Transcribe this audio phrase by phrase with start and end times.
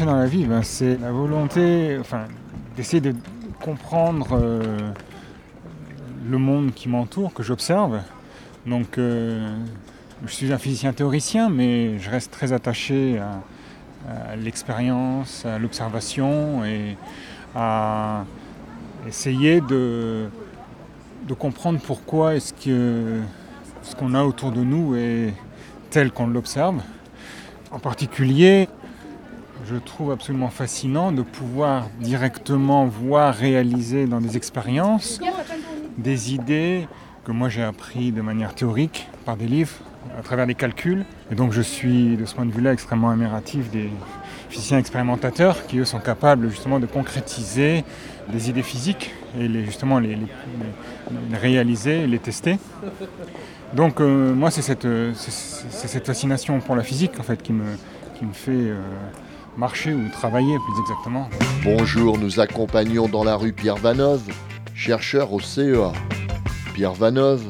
[0.00, 2.24] dans la vie, ben, c'est la volonté enfin,
[2.76, 3.14] d'essayer de
[3.60, 4.90] comprendre euh,
[6.28, 8.00] le monde qui m'entoure, que j'observe.
[8.66, 9.54] Donc euh,
[10.26, 16.96] je suis un physicien théoricien, mais je reste très attaché à, l'expérience, à l'observation et
[17.54, 18.24] à
[19.06, 20.26] essayer de,
[21.28, 23.20] de comprendre pourquoi est-ce que
[23.82, 25.34] ce qu'on a autour de nous est
[25.90, 26.80] tel qu'on l'observe.
[27.70, 28.68] En particulier,
[29.72, 35.18] je trouve absolument fascinant de pouvoir directement voir réaliser dans des expériences
[35.96, 36.86] des idées
[37.24, 39.76] que moi j'ai appris de manière théorique par des livres,
[40.18, 41.04] à travers des calculs.
[41.30, 43.88] Et donc je suis de ce point de vue-là extrêmement admiratif des
[44.50, 47.84] physiciens expérimentateurs qui eux sont capables justement de concrétiser
[48.30, 50.18] des idées physiques et les, justement les,
[51.32, 52.58] réaliser, les tester.
[53.72, 57.64] Donc euh, moi c'est cette, fascination pour la physique en fait qui me,
[58.18, 58.80] qui me fait euh,
[59.56, 61.28] marcher ou travailler plus exactement.
[61.64, 64.22] Bonjour, nous accompagnons dans la rue Pierre Vanov,
[64.74, 65.92] chercheur au CEA.
[66.74, 67.42] Pierre Vanov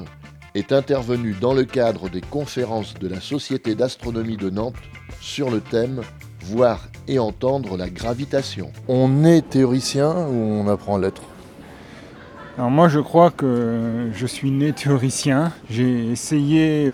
[0.55, 4.77] est intervenu dans le cadre des conférences de la Société d'astronomie de Nantes
[5.21, 6.03] sur le thème
[6.45, 8.73] Voir et entendre la gravitation.
[8.89, 11.23] On est théoricien ou on apprend à l'être?
[12.59, 15.53] Alors moi je crois que je suis né théoricien.
[15.71, 16.93] J'ai essayé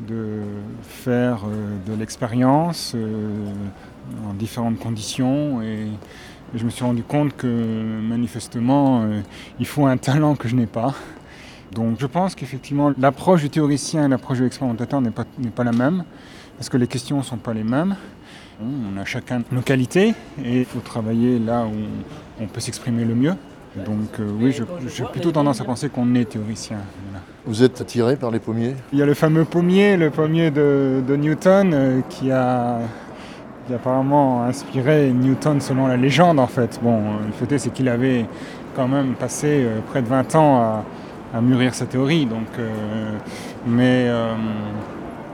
[0.00, 0.42] de
[0.82, 3.52] faire euh, de l'expérience euh,
[4.28, 5.88] en différentes conditions et
[6.54, 9.20] je me suis rendu compte que manifestement euh,
[9.58, 10.94] il faut un talent que je n'ai pas.
[11.72, 15.24] Donc je pense qu'effectivement l'approche du théoricien et l'approche de l'expérimentateur n'est pas,
[15.54, 16.04] pas la même
[16.56, 17.96] parce que les questions ne sont pas les mêmes.
[18.60, 23.14] On a chacun nos qualités et il faut travailler là où on peut s'exprimer le
[23.14, 23.34] mieux.
[23.84, 26.78] Donc euh, oui, j'ai plutôt tendance à penser qu'on est théoricien.
[27.44, 28.74] Vous êtes attiré par les pommiers?
[28.92, 32.78] Il y a le fameux pommier, le pommier de, Newton, euh, qui, a,
[33.72, 36.80] apparemment inspiré Newton selon la légende en fait.
[36.82, 38.26] Bon, le fait c'est qu'il avait
[38.74, 40.82] quand même passé euh, près de 20 ans
[41.32, 42.26] à, mûrir sa théorie.
[42.26, 42.46] Donc,
[43.66, 44.08] mais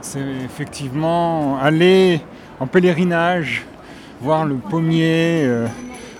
[0.01, 2.19] c'est effectivement aller
[2.59, 3.67] en pèlerinage,
[4.19, 5.47] voir le pommier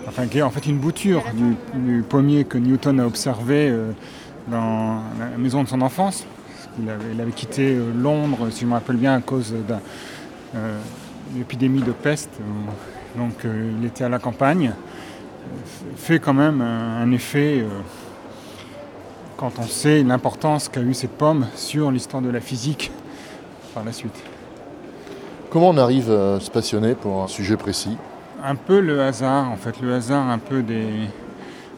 [0.08, 1.24] enfin qui est en fait une bouture
[1.74, 3.92] du, pommier que Newton a observé euh,
[4.48, 6.26] dans la maison de son enfance.
[6.82, 9.78] Il avait, quitté euh, Londres, si je me rappelle bien, à cause d'une
[11.36, 12.32] euh, épidémie de peste.
[13.16, 14.74] donc il était à la campagne.
[15.96, 17.66] Fait quand même un, effet
[19.38, 22.92] quand on sait l'importance qu'a eu cette pomme sur l'histoire de la physique
[23.74, 24.24] par la suite.
[25.52, 27.98] Comment on arrive à se passionner pour un sujet précis?
[28.42, 30.88] Un peu le hasard, en fait, le hasard un peu des...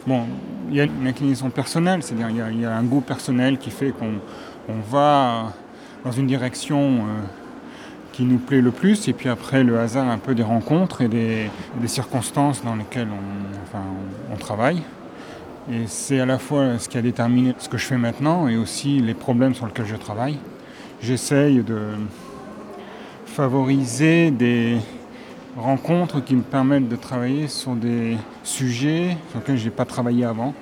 [0.06, 0.28] Bon,
[0.70, 3.92] il y a une inclinaison personnelle, c'est-à-dire il, y, a un goût personnel qui fait
[3.92, 5.54] qu'on va
[6.06, 7.00] dans une direction euh,
[8.14, 11.10] qui nous plaît le plus, et puis après le hasard un peu des rencontres et
[11.10, 11.50] des,
[11.88, 14.82] circonstances dans lesquelles on, on travaille.
[15.70, 18.56] Et c'est à la fois ce qui a déterminé ce que je fais maintenant et
[18.56, 20.38] aussi les problèmes sur lesquels je travaille.
[21.02, 21.80] J'essaye de
[23.26, 24.78] favoriser des,
[25.58, 30.26] rencontres qui me permettent de travailler sur des sujets sur lesquels je n'ai pas travaillé
[30.26, 30.54] avant.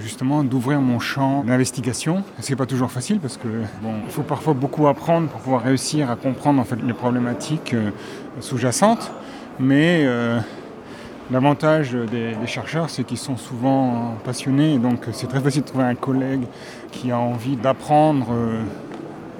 [0.00, 2.24] Justement, d'ouvrir mon champ d'investigation.
[2.40, 3.48] Ce n'est pas toujours facile parce que
[3.82, 7.74] bon, il faut parfois beaucoup apprendre pour pouvoir réussir à comprendre en fait, les problématiques
[7.74, 7.90] euh,
[8.40, 9.10] sous-jacentes.
[9.58, 10.40] Mais euh,
[11.30, 14.78] l'avantage des, chercheurs, c'est qu'ils sont souvent passionnés.
[14.78, 16.44] donc, c'est très facile de trouver un collègue
[16.92, 18.62] qui a envie d'apprendre euh,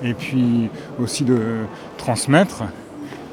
[0.03, 0.69] et puis
[0.99, 1.38] aussi de
[1.97, 2.65] transmettre.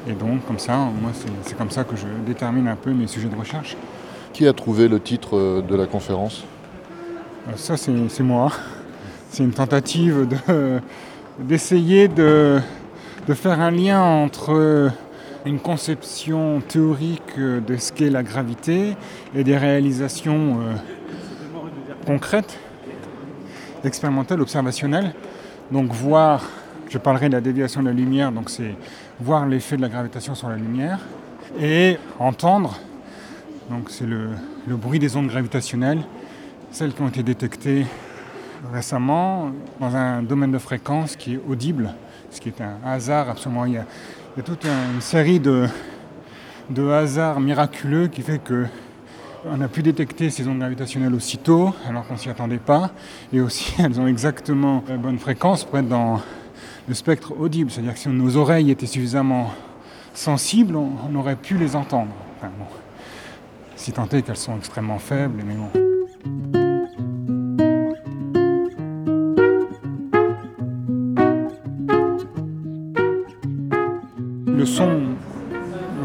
[0.08, 1.10] Et donc, comme ça, moi,
[1.42, 3.76] c'est comme ça que je détermine un peu mes sujets de recherche.
[4.32, 6.44] Qui a trouvé le titre de la conférence?
[7.56, 8.52] Ça, c'est moi.
[9.30, 10.26] C'est une tentative
[11.38, 12.60] d'essayer de,
[13.34, 14.90] faire un lien entre
[15.44, 18.96] une conception théorique de ce qu'est la gravité
[19.34, 20.74] et des réalisations euh,
[22.06, 22.58] concrètes,
[23.84, 25.14] expérimentales, observationnelles.
[25.70, 26.42] Donc voir
[26.88, 28.74] je parlerai de la déviation de la lumière, donc c'est
[29.20, 31.00] voir l'effet de la gravitation sur la lumière,
[31.60, 32.78] et entendre,
[33.70, 34.30] donc c'est le,
[34.68, 36.02] bruit des ondes gravitationnelles,
[36.70, 37.86] celles qui ont été détectées
[38.72, 39.50] récemment
[39.80, 41.94] dans un domaine de fréquence qui est audible,
[42.30, 43.64] ce qui est un hasard absolument.
[43.64, 43.86] Il y a,
[44.44, 45.66] toute une série de,
[46.90, 48.66] hasards miraculeux qui fait que
[49.46, 52.90] on a pu détecter ces ondes gravitationnelles aussitôt, alors qu'on ne s'y attendait pas,
[53.32, 56.20] et aussi elles ont exactement la bonne fréquence pour être dans
[56.88, 59.52] le spectre audible, c'est-à-dire que si nos oreilles étaient suffisamment
[60.12, 62.10] sensibles, on, aurait pu les entendre.
[63.76, 65.87] si tant est qu'elles sont extrêmement faibles, mais bon.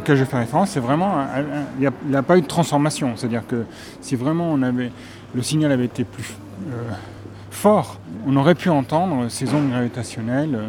[0.03, 1.25] Auquel je fais référence, c'est vraiment,
[1.79, 3.13] il n'y a, pas eu de transformation.
[3.15, 3.63] C'est-à-dire que
[4.01, 4.91] si vraiment on avait,
[5.33, 6.35] le signal avait été plus
[6.67, 6.91] euh,
[7.49, 10.67] fort, on aurait pu entendre ces ondes gravitationnelles euh,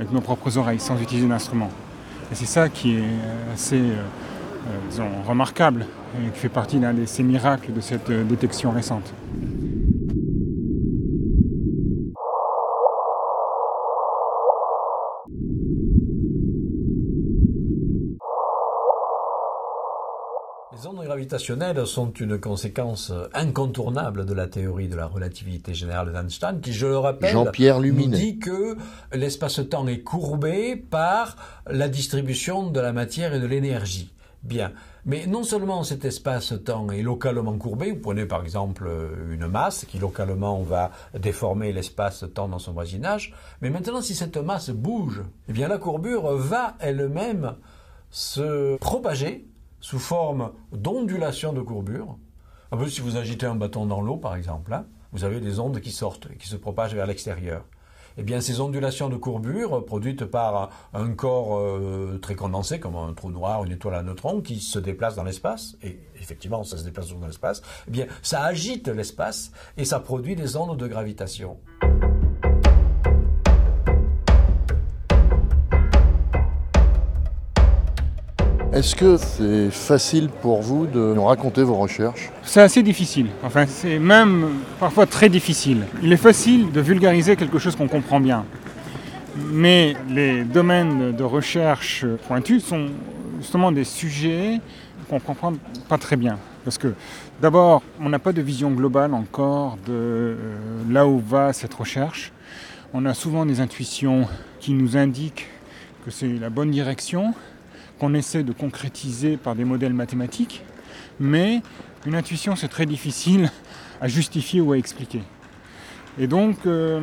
[0.00, 1.70] avec nos propres oreilles, sans utiliser d'instrument.
[2.32, 3.04] Et c'est ça qui est
[3.52, 3.80] assez,
[4.90, 5.86] disons, remarquable
[6.18, 9.12] et qui fait partie d'un de ces miracles de cette détection récente.
[20.84, 26.60] Les ondes gravitationnelles sont une conséquence incontournable de la théorie de la relativité générale d'Einstein,
[26.60, 28.76] qui, je le rappelle, nous dit que
[29.14, 31.36] l'espace-temps est courbé par
[31.66, 34.12] la distribution de la matière et de l'énergie.
[34.42, 34.72] Bien.
[35.06, 38.86] Mais non seulement cet espace-temps est localement courbé, vous prenez par exemple
[39.30, 43.32] une masse qui localement va déformer l'espace-temps dans son voisinage,
[43.62, 47.54] mais maintenant si cette masse bouge, eh bien la courbure va elle-même
[48.10, 49.46] se propager
[49.84, 52.16] sous forme d'ondulation de courbure.
[52.72, 55.60] Un peu si vous agitez un bâton dans l'eau, par exemple, hein, vous avez des
[55.60, 57.66] ondes qui sortent et qui se propagent vers l'extérieur.
[58.16, 63.12] Eh bien, ces ondulations de courbure, produites par un corps euh, très condensé, comme un
[63.12, 66.84] trou noir, une étoile à neutrons, qui se déplace dans l'espace, et effectivement, ça se
[66.84, 71.58] déplace dans l'espace, eh bien, ça agite l'espace et ça produit des ondes de gravitation.
[78.74, 83.28] Est-ce que c'est facile pour vous de nous raconter vos recherches C'est assez difficile.
[83.44, 84.48] Enfin, c'est même
[84.80, 85.84] parfois très difficile.
[86.02, 88.44] Il est facile de vulgariser quelque chose qu'on comprend bien.
[89.36, 92.88] Mais les domaines de recherche pointus sont
[93.38, 94.60] justement des sujets
[95.08, 95.52] qu'on ne comprend
[95.88, 96.36] pas très bien.
[96.64, 96.94] Parce que
[97.40, 100.36] d'abord, on n'a pas de vision globale encore de euh,
[100.90, 102.32] là où va cette recherche.
[102.92, 104.26] On a souvent des intuitions
[104.58, 105.46] qui nous indiquent
[106.04, 107.34] que c'est la bonne direction,
[107.98, 110.62] qu'on essaie de concrétiser par des modèles mathématiques,
[111.20, 111.62] mais
[112.06, 113.50] une intuition c'est très difficile
[114.00, 115.22] à justifier ou à expliquer.
[116.18, 117.00] Et donc euh,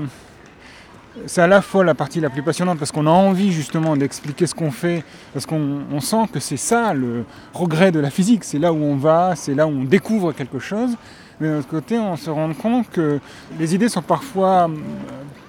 [1.26, 4.48] c'est à la fois la partie la plus passionnante parce qu'on a envie justement d'expliquer
[4.48, 5.04] ce qu'on fait,
[5.34, 8.96] parce qu'on sent que c'est ça le regret de la physique, c'est là où on
[8.96, 10.96] va, c'est là où on découvre quelque chose.
[11.40, 13.20] Mais d'un autre côté, on se rend compte que
[13.60, 14.76] les idées sont parfois euh,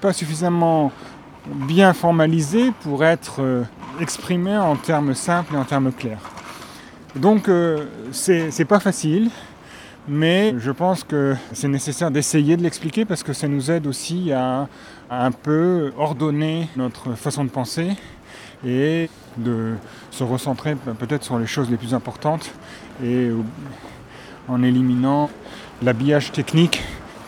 [0.01, 0.91] pas suffisamment
[1.47, 3.63] bien formalisées pour être euh,
[4.03, 6.31] exprimé en termes simples et en termes clairs.
[7.15, 9.31] Donc euh, c'est pas facile,
[10.09, 14.33] mais je pense que c'est nécessaire d'essayer de l'expliquer parce que ça nous aide aussi
[14.33, 14.69] à,
[15.09, 17.93] un peu ordonner notre façon de penser
[18.67, 19.75] et de
[20.11, 22.51] se recentrer peut-être sur les choses les plus importantes
[23.05, 23.31] et
[24.49, 25.31] en éliminant
[25.83, 26.83] l'habillage technique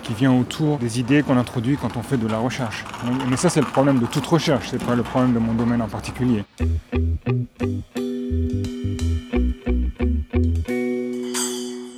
[0.05, 2.85] qui vient autour des idées qu'on introduit quand on fait de la recherche.
[3.29, 5.83] Mais ça, c'est le problème de toute recherche, c'est pas le problème de mon domaine
[5.83, 6.45] en particulier.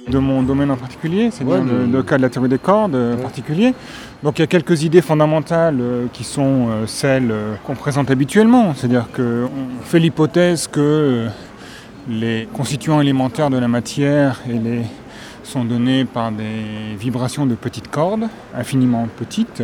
[0.08, 3.74] De mon domaine en particulier, c'est-à-dire le, cas de la théorie des cordes en particulier.
[4.22, 8.10] Donc il y a quelques idées fondamentales euh, qui sont euh, celles euh, qu'on présente
[8.10, 9.50] habituellement, c'est-à-dire qu'on
[9.82, 11.26] fait l'hypothèse que
[12.08, 14.82] les constituants élémentaires de la matière et les
[15.46, 19.62] sont données par des vibrations de petites cordes, infiniment petites,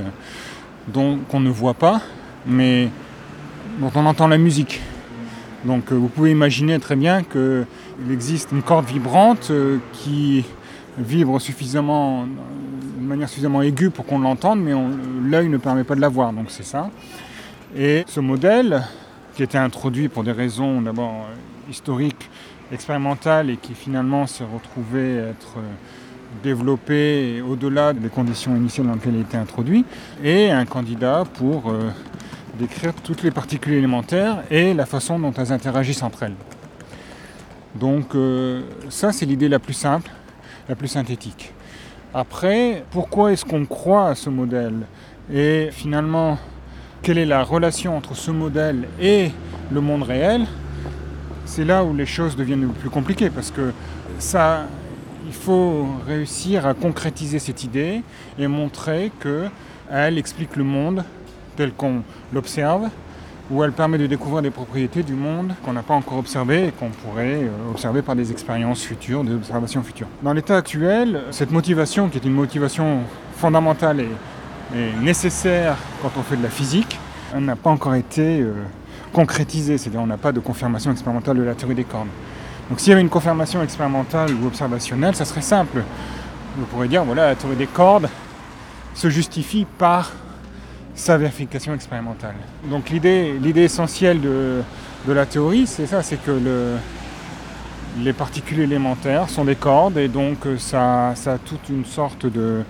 [0.88, 2.00] dont qu'on ne voit pas,
[2.46, 2.88] mais
[3.80, 4.80] dont on entend la musique.
[5.64, 7.66] Donc euh, vous pouvez imaginer très bien qu'il
[8.10, 10.44] existe une corde vibrante euh, qui
[10.98, 14.72] vibre suffisamment, de manière suffisamment aiguë pour qu'on l'entende, mais
[15.24, 16.32] l'œil ne permet pas de la voir.
[16.32, 16.90] Donc c'est ça.
[17.76, 18.82] Et ce modèle,
[19.34, 22.28] qui était introduit pour des raisons d'abord euh, historiques
[22.72, 25.72] expérimental et qui finalement s'est retrouvé être euh,
[26.42, 29.84] développé au-delà des conditions initiales dans lesquelles il était introduit,
[30.24, 31.90] et un candidat pour euh,
[32.58, 36.36] décrire toutes les particules élémentaires et la façon dont elles interagissent entre elles.
[37.74, 40.10] Donc euh, ça c'est l'idée la plus simple,
[40.68, 41.52] la plus synthétique.
[42.14, 44.86] Après, pourquoi est-ce qu'on croit à ce modèle
[45.32, 46.38] Et finalement,
[47.00, 49.30] quelle est la relation entre ce modèle et
[49.70, 50.46] le monde réel?
[51.54, 53.72] C'est là où les choses deviennent plus compliquées parce que
[54.18, 54.62] ça,
[55.26, 58.00] il faut réussir à concrétiser cette idée
[58.38, 61.04] et montrer qu'elle explique le monde
[61.54, 62.88] tel qu'on l'observe,
[63.50, 66.70] ou elle permet de découvrir des propriétés du monde qu'on n'a pas encore observées et
[66.70, 70.06] qu'on pourrait euh, observer par des expériences futures, des observations futures.
[70.22, 73.00] Dans l'état actuel, cette motivation, qui est une motivation
[73.36, 74.08] fondamentale et,
[75.02, 76.98] nécessaire quand on fait de la physique,
[77.34, 78.54] elle n'a pas encore été euh,
[79.12, 82.08] concrétisé, c'est-à-dire on n'a pas de confirmation expérimentale de la théorie des cordes.
[82.68, 85.82] Donc s'il y avait une confirmation expérimentale ou observationnelle, ça serait simple.
[86.60, 88.08] On pourrait dire, voilà, la théorie des cordes
[88.94, 90.12] se justifie par
[90.94, 92.34] sa vérification expérimentale.
[92.70, 94.62] Donc l'idée, essentielle de,
[95.06, 96.76] de, la théorie, c'est ça, c'est que le,
[98.00, 102.62] les particules élémentaires sont des cordes et donc euh, ça, a toute une sorte de,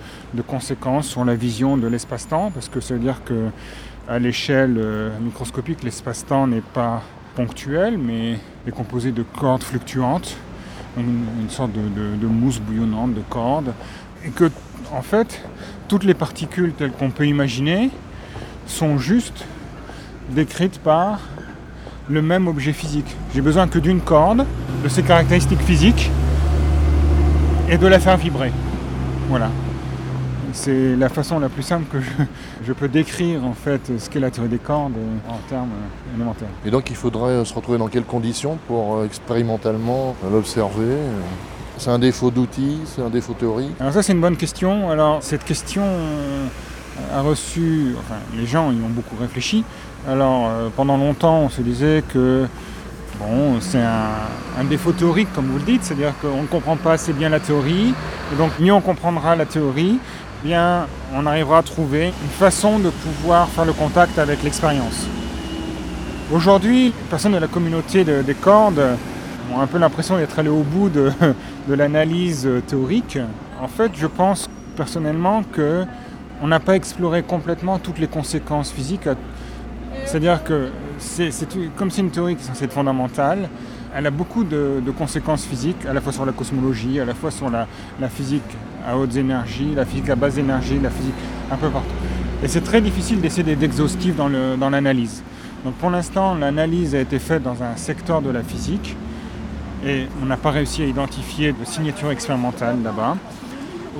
[0.47, 3.49] conséquences sur la vision de l'espace-temps parce que ça veut dire que
[4.07, 7.01] à l'échelle euh, microscopique l'espace-temps n'est pas
[7.35, 10.37] ponctuel mais est composé de cordes fluctuantes,
[10.97, 13.73] une, sorte de, mousse bouillonnante de cordes
[14.25, 14.51] et que
[14.91, 15.41] en fait
[15.87, 17.89] toutes les particules telles qu'on peut imaginer
[18.67, 19.45] sont juste
[20.29, 21.19] décrites par
[22.09, 23.15] le même objet physique.
[23.33, 24.45] J'ai besoin que d'une corde,
[24.83, 26.11] de ses caractéristiques physiques,
[27.69, 28.51] et de la faire vibrer.
[29.29, 29.49] Voilà.
[30.53, 31.97] C'est la façon la plus simple que
[32.65, 34.93] je, peux décrire en fait ce qu'est la théorie des cordes
[35.27, 35.71] en termes
[36.15, 36.47] élémentaires.
[36.65, 40.95] Et donc il faudrait se retrouver dans quelles conditions pour euh, expérimentalement l'observer
[41.77, 43.73] c'est un défaut d'outil, c'est un défaut théorique?
[43.79, 44.89] Alors ça c'est une bonne question.
[44.89, 45.83] Alors cette question
[47.13, 49.63] a reçu, enfin les gens y ont beaucoup réfléchi,
[50.07, 52.45] alors euh, pendant longtemps on se disait que
[53.19, 57.13] bon, c'est un, défaut théorique comme vous le dites, c'est-à-dire qu'on ne comprend pas assez
[57.13, 57.93] bien la théorie,
[58.31, 59.99] et donc mieux on comprendra la théorie,
[60.45, 65.07] on arrivera à trouver une façon de pouvoir faire le contact avec l'expérience.
[66.33, 68.81] Aujourd'hui, les personnes de la communauté des cordes
[69.53, 71.11] ont un peu l'impression d'être allées au bout de,
[71.73, 73.17] l'analyse théorique.
[73.61, 75.85] En fait, je pense personnellement que
[76.41, 79.07] on n'a pas exploré complètement toutes les conséquences physiques
[80.05, 80.69] c'est-à-dire que
[81.77, 82.67] comme c'est une théorie qui est
[83.95, 87.31] elle a beaucoup de, conséquences physiques, à la fois sur la cosmologie, à la fois
[87.31, 87.67] sur la,
[88.09, 88.41] physique
[88.87, 91.13] à hautes énergies, la physique à basse énergie, la physique
[91.51, 91.87] un peu partout.
[92.43, 94.29] Et c'est très difficile d'essayer d'être exhaustif dans,
[94.69, 95.23] l'analyse.
[95.63, 98.95] Donc pour l'instant, l'analyse a été faite dans un secteur de la physique
[99.85, 103.15] et on n'a pas réussi à identifier de signature expérimentale là-bas.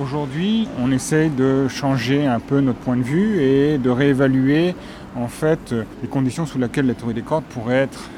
[0.00, 4.74] Aujourd'hui, on essaye de changer un peu notre point de vue et de réévaluer
[5.16, 8.10] en fait les conditions sous lesquelles la théorie des cordes pourrait être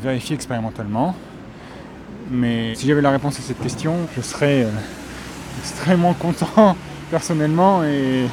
[0.00, 1.14] vérifiée expérimentalement.
[2.30, 4.70] Mais si j'avais la réponse à cette question, je serais euh,
[5.60, 6.76] extrêmement content
[7.10, 8.26] personnellement et,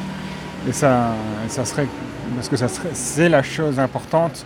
[0.71, 1.13] ça,
[1.47, 1.87] ça serait
[2.35, 4.43] parce que ça c'est la chose importante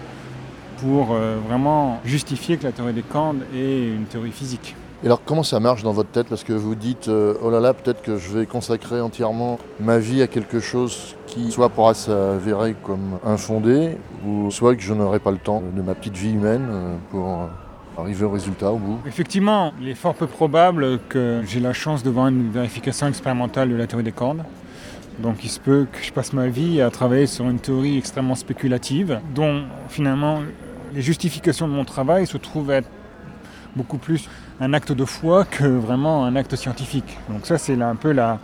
[0.82, 4.76] pour euh, vraiment justifier que la théorie des cordes est une théorie physique.
[5.02, 6.28] Et alors comment ça marche dans votre tête?
[6.28, 9.98] Parce que vous dites, euh, oh là là, peut-être que je vais consacrer entièrement ma
[9.98, 13.96] vie à quelque chose qui soit pourra s'avérer comme infondé,
[14.28, 17.30] ou soit que je n'aurai pas le temps de ma petite vie humaine euh, pour
[17.30, 17.46] euh,
[17.98, 19.00] arriver au résultat au bout.
[19.08, 23.70] Effectivement, il est fort peu probable que j'ai la chance de voir une vérification expérimentale
[23.70, 24.44] de la théorie des cordes.
[25.20, 28.36] Donc il se peut que je passe ma vie à travailler sur une théorie extrêmement
[28.36, 30.40] spéculative, dont finalement
[30.94, 32.90] les justifications de mon travail se trouvent être
[33.76, 34.28] beaucoup plus
[34.60, 37.18] un acte de foi que vraiment un acte scientifique.
[37.30, 38.40] Donc ça c'est un peu la,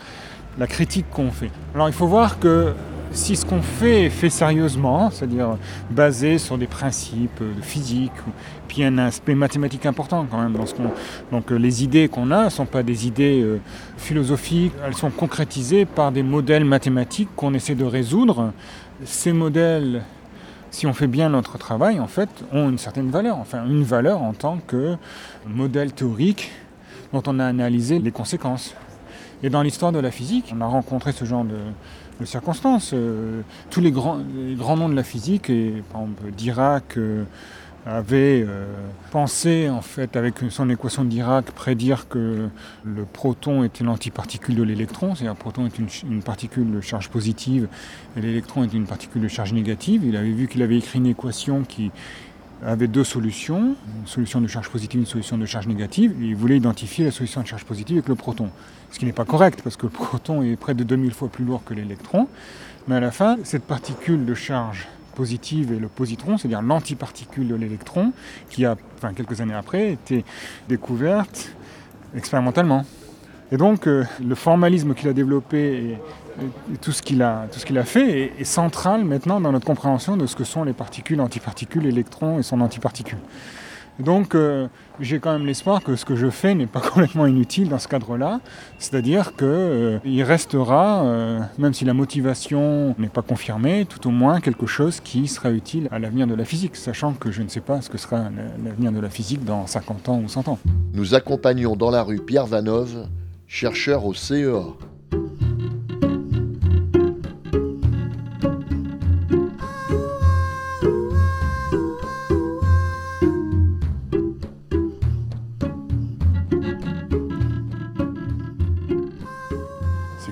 [0.58, 1.52] la critique qu'on fait.
[1.74, 2.74] Alors il faut voir que
[3.12, 5.58] si ce qu'on fait est fait sérieusement, c'est-à-dire
[5.90, 8.12] basé sur des principes de physique,
[8.68, 10.74] puis un aspect mathématique important quand même dans ce.
[11.32, 13.60] Donc euh, les idées qu'on a ne sont pas des idées euh,
[13.98, 18.52] philosophiques, elles sont concrétisées par des modèles mathématiques qu'on essaie de résoudre.
[19.04, 20.04] Ces modèles
[20.76, 24.22] si on fait bien notre travail, en fait, ont une certaine valeur, enfin une valeur
[24.22, 24.98] en tant que
[25.48, 26.52] modèle théorique
[27.14, 28.76] dont on a analysé les conséquences.
[29.42, 32.92] Et dans l'histoire de la physique, on a rencontré ce genre de, circonstances.
[32.94, 37.24] Euh, tous les grands, noms de la physique, et par exemple Dirac, euh,
[37.86, 38.66] avait euh,
[39.12, 42.50] pensé, en fait, avec son équation de Dirac, prédire que
[42.84, 47.68] le proton était l'antiparticule de l'électron, c'est-à-dire le proton est une, particule de charge positive
[48.18, 50.04] et l'électron est une particule de charge négative.
[50.04, 51.92] Il avait vu qu'il avait écrit une équation qui
[52.66, 56.36] avait deux solutions, une solution de charge positive, et une solution de charge négative, il
[56.36, 58.50] voulait identifier la solution de charge positive avec le proton.
[58.92, 61.46] Ce qui n'est pas correct, parce que le proton est près de 2000 fois plus
[61.46, 62.28] lourd que l'électron,
[62.88, 67.56] mais à la fin, cette particule de charge positive et le positron, c'est-à-dire l'antiparticule de
[67.56, 68.14] l'électron,
[68.50, 70.24] qui a, enfin, quelques années après, été
[70.70, 71.52] découverte
[72.16, 72.86] expérimentalement.
[73.52, 75.98] Et donc, euh, le formalisme qu'il a développé et,
[76.82, 80.36] tout ce qu'il a, a fait est, est, central maintenant dans notre compréhension de ce
[80.36, 83.20] que sont les particules, antiparticules, l'électron et son antiparticule.
[84.00, 84.68] Donc euh,
[85.00, 87.88] j'ai quand même l'espoir que ce que je fais n'est pas complètement inutile dans ce
[87.88, 88.42] cadre-là,
[88.78, 94.42] c'est-à-dire qu'il euh, restera, euh, même si la motivation n'est pas confirmée, tout au moins
[94.42, 97.62] quelque chose qui sera utile à l'avenir de la physique, sachant que je ne sais
[97.62, 98.24] pas ce que sera
[98.64, 100.60] l'avenir de la physique dans 50 ans ou 100 ans.
[100.94, 103.08] Nous accompagnons dans la rue Pierre Vanov,
[103.48, 104.64] chercheur au CEA.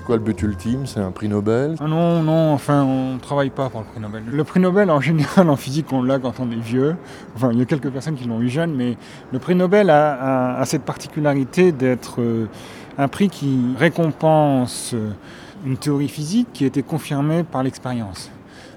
[0.04, 0.86] Quoi le but ultime?
[0.86, 1.76] C'est un prix Nobel?
[1.80, 4.22] Ah Non, non, enfin, on ne travaille pas pour le prix Nobel.
[4.30, 6.96] Le prix Nobel, en général, en physique, on l'a quand on est vieux.
[7.34, 8.96] Enfin, il y a quelques personnes qui l'ont eu jeune, mais
[9.32, 12.46] le prix Nobel a, cette particularité d'être euh,
[12.98, 15.10] un prix qui récompense euh,
[15.66, 18.30] une théorie physique qui a été confirmée par l'expérience.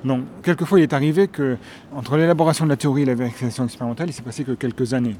[0.03, 1.57] Donc, quelquefois, il est arrivé que,
[1.93, 5.17] entre l'élaboration de la théorie et la vérification expérimentale, il s'est passé que quelques années.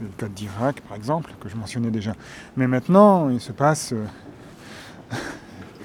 [0.00, 2.14] Le cas d'Irak, par exemple, que je mentionnais déjà.
[2.56, 3.94] Mais maintenant, il se passe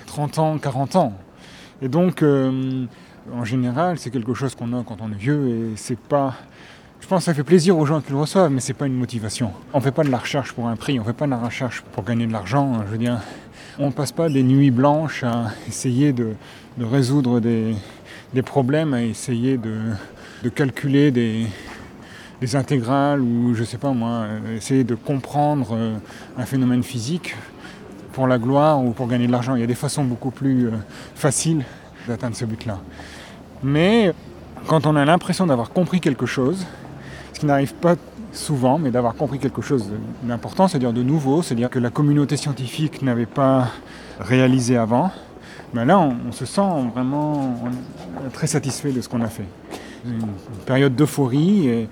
[0.08, 1.14] 30 euh, ans, 40 ans.
[1.82, 2.86] Et donc, euh,
[3.34, 6.34] en général, c'est quelque chose qu'on a quand on est vieux et c'est pas.
[7.00, 8.96] Je pense que ça fait plaisir aux gens qui le reçoivent, mais c'est pas une
[8.96, 9.52] motivation.
[9.74, 11.84] On fait pas de la recherche pour un prix, on fait pas de la recherche
[11.94, 12.82] pour gagner de l'argent.
[12.86, 13.22] Je veux dire,
[13.80, 16.34] on passe pas des nuits blanches à essayer de,
[16.80, 17.76] résoudre des,
[18.44, 21.46] problèmes, à essayer de, calculer des,
[22.54, 25.96] intégrales ou je sais pas moi, essayer de comprendre euh,
[26.38, 27.36] un phénomène physique
[28.14, 29.56] pour la gloire ou pour gagner de l'argent.
[29.56, 30.72] Il y a des façons beaucoup plus euh,
[31.16, 31.66] faciles
[32.08, 32.80] d'atteindre ce but-là.
[33.64, 34.14] Mais
[34.68, 36.66] quand on a l'impression d'avoir compris quelque chose,
[37.34, 37.96] ce qui n'arrive pas
[38.32, 39.90] souvent, mais d'avoir compris quelque chose
[40.24, 43.70] d'important, c'est-à-dire de nouveau, c'est-à-dire que la communauté scientifique n'avait pas
[44.20, 45.12] réalisé avant,
[45.74, 47.58] ben là on, se sent vraiment
[48.34, 49.48] très satisfait de ce qu'on a fait.
[50.06, 50.28] Une,
[50.66, 51.88] période d'euphorie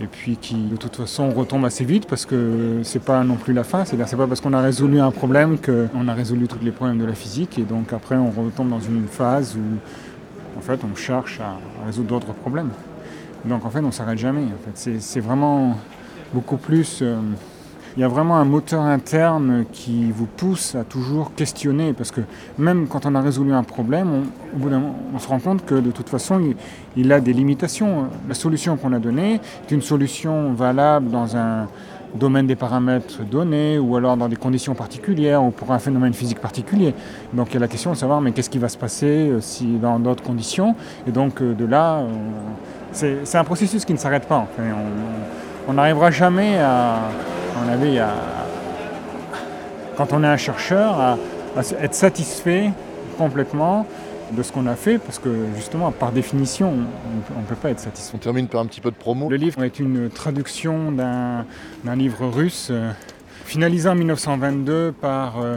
[0.00, 3.54] et, puis qui de toute façon retombe assez vite parce que c'est pas non plus
[3.54, 6.62] la fin, c'est-à-dire c'est pas parce qu'on a résolu un problème qu'on a résolu tous
[6.62, 10.60] les problèmes de la physique et donc après on retombe dans une phase où en
[10.60, 12.70] fait on cherche à résoudre d'autres problèmes.
[13.44, 14.44] Donc en fait, on s'arrête jamais.
[14.44, 14.98] En fait.
[15.00, 15.76] C'est vraiment
[16.32, 17.00] beaucoup plus...
[17.02, 17.16] Euh,
[17.96, 22.20] il y a vraiment un moteur interne qui vous pousse à toujours questionner, parce que
[22.58, 26.40] même quand on a résolu un problème, on, se rend compte que de toute façon,
[26.96, 28.06] il, a des limitations.
[28.28, 31.66] La solution qu'on a donnée est une solution valable dans un
[32.14, 36.40] domaine des paramètres donnés, ou alors dans des conditions particulières, ou pour un phénomène physique
[36.40, 36.94] particulier.
[37.32, 39.40] Donc il y a la question de savoir, mais qu'est-ce qui va se passer euh,
[39.40, 40.74] si dans d'autres conditions?
[41.06, 42.02] Et donc euh, de là...
[42.92, 44.48] C'est un processus qui ne s'arrête pas.
[45.68, 47.02] on n'arrivera jamais à,
[49.96, 51.18] quand on est un chercheur, à,
[51.80, 52.70] être satisfait
[53.18, 53.86] complètement
[54.32, 56.72] de ce qu'on a fait, parce que justement, par définition,
[57.36, 58.12] on ne peut pas être satisfait.
[58.14, 59.28] On termine par un petit peu de promo.
[59.28, 61.44] Le livre est une traduction d'un
[61.96, 62.92] livre russe, euh,
[63.44, 65.56] finalisé en 1922 par euh,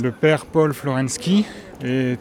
[0.00, 1.44] le père Paul Florensky,
[1.84, 2.16] et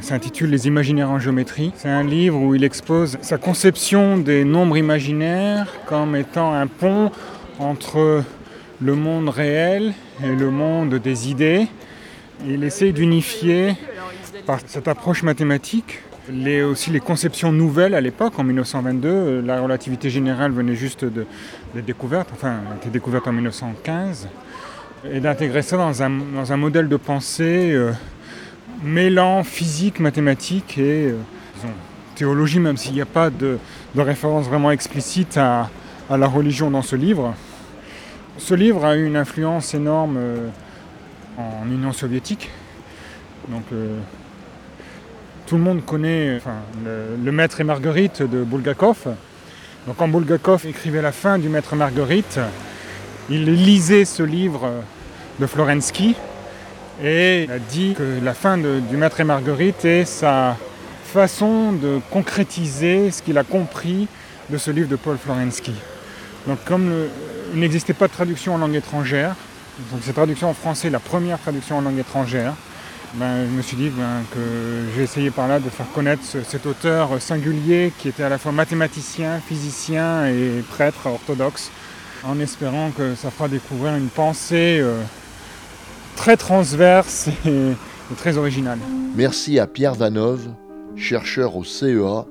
[0.00, 1.72] s'intitule Les imaginaires en géométrie.
[1.76, 7.10] C'est un livre où il expose sa conception des nombres imaginaires comme étant un pont
[7.58, 8.24] entre
[8.80, 11.66] le monde réel et le monde des idées.
[12.46, 13.74] Il essaie d'unifier
[14.46, 19.40] par cette approche mathématique les, aussi les conceptions nouvelles à l'époque, en 1922.
[19.40, 21.26] La relativité générale venait juste de,
[21.74, 24.28] découverte, enfin, a été découverte en 1915,
[25.10, 27.92] et d'intégrer ça dans un, dans un, modèle de pensée euh,
[28.82, 31.18] mêlant physique, mathématiques et euh,
[32.14, 33.58] théologie, même s'il n'y a pas de,
[33.96, 35.68] référence vraiment explicite à,
[36.10, 37.34] la religion dans ce livre.
[38.36, 40.48] Ce livre a eu une influence énorme euh,
[41.38, 42.50] en Union soviétique.
[43.48, 43.96] Donc euh,
[45.46, 46.40] tout le monde connaît
[46.84, 49.14] le, Maître et Marguerite de Bulgakov.
[49.86, 52.40] Donc quand Bulgakov écrivait la fin du Maître et Marguerite,
[53.30, 54.68] il lisait ce livre
[55.38, 56.16] de Florensky
[57.02, 60.56] et a dit que la fin du Maître et Marguerite est sa
[61.04, 64.08] façon de concrétiser ce qu'il a compris
[64.50, 65.74] de ce livre de Paul Florensky.
[66.48, 66.90] Donc comme
[67.54, 69.34] il n'existait pas de traduction en langue étrangère,
[69.92, 72.54] donc cette traduction en français, la première traduction en langue étrangère,
[73.14, 74.40] ben, je me suis dit ben, que
[74.94, 78.50] j'ai essayé par là de faire connaître cet auteur singulier qui était à la fois
[78.50, 81.70] mathématicien, physicien et prêtre orthodoxe,
[82.24, 85.00] en espérant que ça fera découvrir une pensée euh,
[86.16, 87.72] très transverse et,
[88.16, 88.78] très original.
[89.14, 90.48] Merci à Pierre Vanove,
[90.96, 92.26] chercheur au CEA,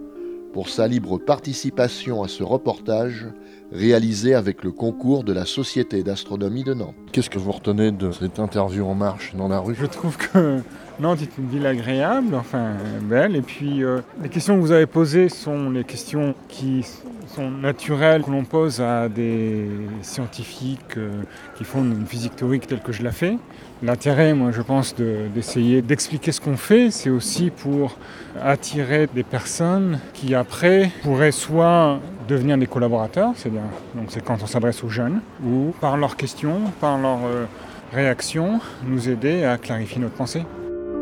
[0.54, 3.26] pour sa libre participation à ce reportage
[3.74, 6.96] réalisé avec le concours de la Société d'astronomie de Nantes.
[7.12, 9.76] Qu'est-ce que vous retenez de cette interview en marche dans la rue?
[9.76, 10.62] Je trouve que
[11.00, 14.86] Nantes est une ville agréable, enfin belle, et puis euh, les questions que vous avez
[14.86, 16.86] posées sont les questions qui
[17.28, 19.68] sont naturelles que l'on pose à des
[20.04, 21.24] scientifiques euh,
[21.58, 23.38] qui font une physique théorique telle que je la fais.
[23.82, 27.98] L'intérêt, moi, je pense, d'essayer d'expliquer ce qu'on fait, c'est aussi pour
[28.42, 33.62] attirer des personnes qui, après, pourraient soit devenir des collaborateurs, c'est-à-dire,
[33.96, 37.46] donc c'est quand on s'adresse aux jeunes, ou par leurs questions, par leurs euh,
[37.92, 40.44] réactions, nous aider à clarifier notre pensée.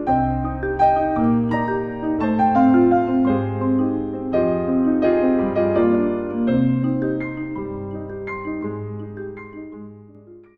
[0.08, 0.51] you